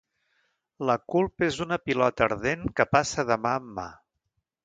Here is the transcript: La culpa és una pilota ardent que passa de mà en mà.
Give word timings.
La 0.89 0.93
culpa 1.15 1.45
és 1.49 1.59
una 1.65 1.77
pilota 1.89 2.25
ardent 2.29 2.65
que 2.79 2.87
passa 2.95 3.27
de 3.33 3.39
mà 3.47 3.55
en 3.61 3.71
mà. 3.79 3.87